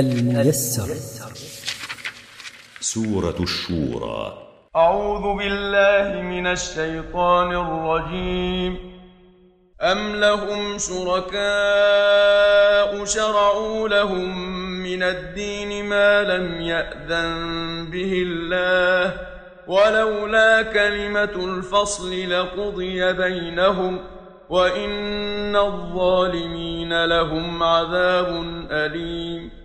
[0.00, 0.94] الميسر.
[2.80, 4.38] سورة الشورى.
[4.76, 8.94] أعوذ بالله من الشيطان الرجيم.
[9.82, 11.44] أم لهم شركاء
[13.04, 14.38] شرعوا لهم
[14.82, 19.12] من الدين ما لم يأذن به الله
[19.68, 23.98] ولولا كلمة الفصل لقضي بينهم
[24.50, 29.63] وإن الظالمين لهم عذاب أليم.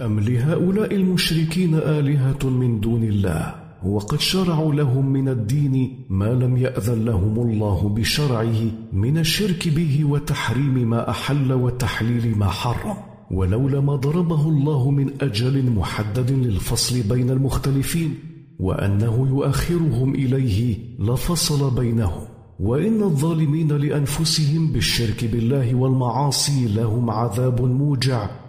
[0.00, 3.54] أم لهؤلاء المشركين آلهة من دون الله؟
[3.84, 8.60] وقد شرعوا لهم من الدين ما لم يأذن لهم الله بشرعه
[8.92, 12.96] من الشرك به وتحريم ما أحل وتحليل ما حرم.
[13.30, 18.14] ولولا ما ضربه الله من أجل محدد للفصل بين المختلفين
[18.58, 22.22] وأنه يؤخرهم إليه لفصل بينهم
[22.60, 28.45] وإن الظالمين لأنفسهم بالشرك بالله والمعاصي لهم عذاب موجع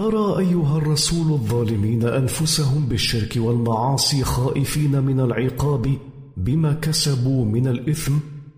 [0.00, 5.96] ترى أيها الرسول الظالمين أنفسهم بالشرك والمعاصي خائفين من العقاب
[6.36, 8.12] بما كسبوا من الإثم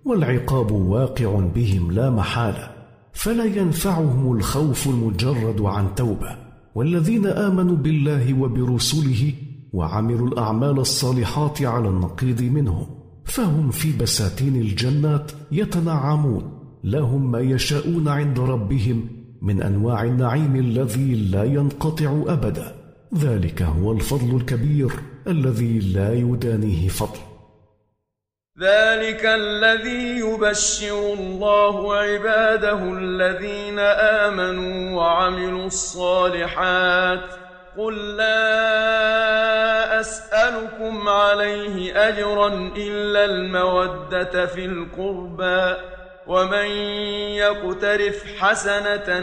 [0.04, 2.70] والعقاب واقع بهم لا محالة
[3.12, 6.36] فلا ينفعهم الخوف المجرد عن توبة.
[6.74, 9.32] والذين آمنوا بالله وبرسله
[9.72, 12.86] وعملوا الأعمال الصالحات على النقيض منهم
[13.24, 16.42] فهم في بساتين الجنات يتنعمون
[16.84, 22.74] لهم ما يشاءون عند ربهم من أنواع النعيم الذي لا ينقطع أبدا.
[23.18, 24.90] ذلك هو الفضل الكبير
[25.26, 27.18] الذي لا يدانيه فضل.
[28.60, 37.24] ذلك الذي يبشر الله عباده الذين آمنوا وعملوا الصالحات.
[37.78, 45.76] قل لا أسألكم عليه أجرا إلا المودة في القربى.
[46.26, 46.66] ومن
[47.36, 49.20] يقترف حسنة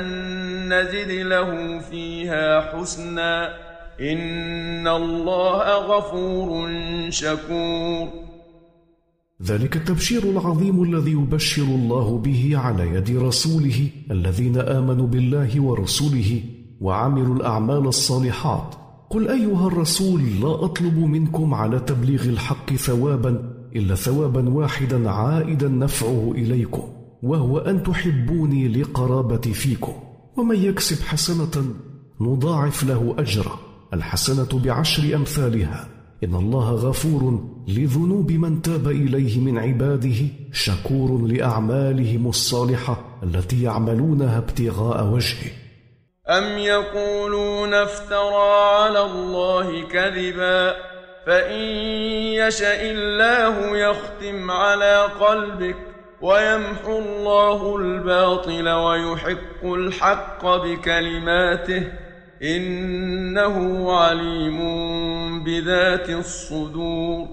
[0.68, 3.70] نزد له فيها حسنا.
[4.02, 6.70] إن الله غفور
[7.10, 8.08] شكور.
[9.44, 16.44] ذلك التبشير العظيم الذي يبشر الله به على يد رسوله الذين آمنوا بالله ورسوله
[16.82, 18.76] وعملوا الأعمال الصالحات.
[19.10, 26.32] قل أيها الرسول لا أطلب منكم على تبليغ الحق ثوابا إلا ثوابا واحدا عائدا نفعه
[26.36, 26.84] إليكم
[27.24, 29.94] وهو أن تحبوني لقرابتي فيكم.
[30.38, 31.66] ومن يكسب حسنة
[32.22, 33.60] نضاعف له أجره
[33.94, 35.88] الحسنة بعشر أمثالها.
[36.24, 45.14] إن الله غفور لذنوب من تاب إليه من عباده شكور لأعمالهم الصالحة التي يعملونها ابتغاء
[45.14, 45.52] وجهه.
[46.30, 50.74] أم يقولون افترى على الله كذبا؟
[51.30, 51.62] فإن
[52.42, 55.76] يشأ الله يختم على قلبك
[56.22, 61.84] ويمحو الله الباطل ويحق الحق بكلماته
[62.44, 64.60] إنه عليم
[65.44, 67.28] بذات الصدور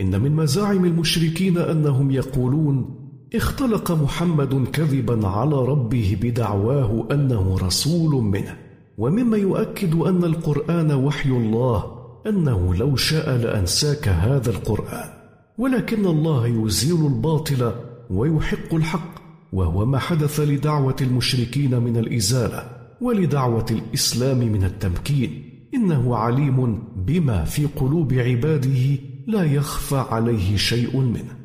[0.00, 2.98] إن من مزاعم المشركين أنهم يقولون
[3.34, 8.56] اختلق محمد كذبا على ربه بدعواه أنه رسول منه
[8.98, 15.10] ومما يؤكد أن القرآن وحي الله أنه لو شاء لأنساك هذا القرآن
[15.58, 17.72] ولكن الله يزيل الباطل
[18.10, 19.22] ويحق الحق
[19.52, 25.48] وهو ما حدث لدعوة المشركين من الإزالة ولدعوة الإسلام من التمكين.
[25.74, 31.41] إنه عليم بما في قلوب عباده لا يخفى عليه شيء منه.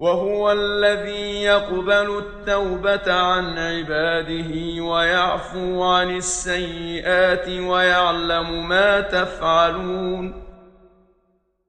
[0.00, 10.32] وهو الذي يقبل التوبة عن عباده ويعفو عن السيئات ويعلم ما تفعلون.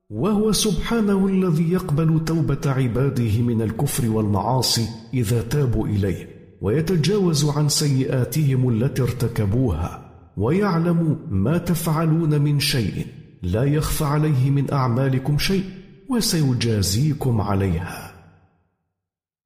[0.09, 6.27] وهو سبحانه الذي يقبل توبة عباده من الكفر والمعاصي إذا تابوا إليه
[6.61, 13.07] ويتجاوز عن سيئاتهم التي ارتكبوها ويعلم ما تفعلون من شيء
[13.43, 15.63] لا يخفى عليه من أعمالكم شيء
[16.09, 18.08] وسيجازيكم عليها.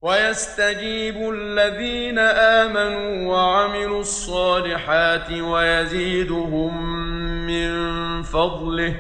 [0.04, 6.72] ويستجيب الذين آمنوا وعملوا الصالحات ويزيدهم
[7.48, 7.72] من
[8.24, 8.96] فضله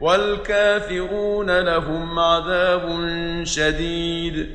[0.00, 2.84] والكافرون لهم عذاب
[3.44, 4.46] شديد.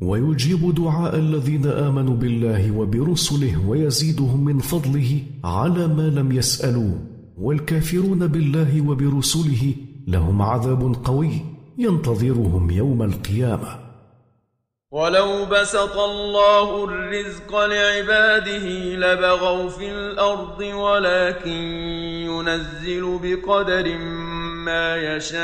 [0.00, 6.94] ويجيب دعاء الذين آمنوا بالله وبرسله ويزيدهم من فضله على ما لم يسألوا
[7.38, 9.74] والكافرون بالله وبرسله
[10.06, 11.32] لهم عذاب قوي
[11.78, 13.87] ينتظرهم يوم القيامة.
[14.92, 21.62] ولو بسط الله الرزق لعباده لبغوا في الأرض ولكن
[22.24, 23.98] ينزل بقدر
[24.64, 25.38] ما يشاء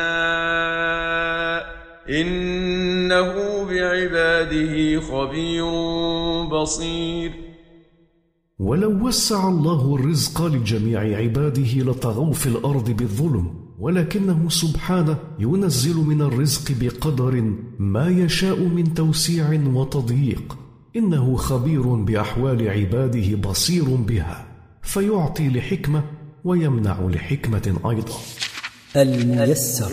[2.08, 5.64] انه بعباده خبير
[6.44, 7.32] بصير.
[8.58, 16.72] ولو وسع الله الرزق لجميع عباده لطغوا في الأرض بالظلم ولكنه سبحانه ينزل من الرزق
[16.80, 20.56] بقدر ما يشاء من توسيع وتضييق.
[20.96, 24.46] إنه خبير بأحوال عباده بصير بها
[24.82, 26.04] فيعطي لحكمة
[26.44, 28.18] ويمنع لحكمة أيضا.
[28.96, 29.92] الميسر.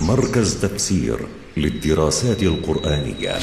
[0.00, 1.18] مركز تفسير
[1.56, 3.34] للدراسات القرآنية.